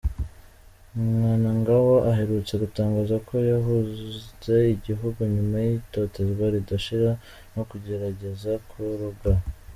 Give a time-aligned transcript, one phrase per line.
[1.31, 7.11] Mnangagwa aherutse gutangaza ko yahunze igihugu nyuma y’ itotezwa ridashira
[7.53, 9.33] no kugerageza kurogwa.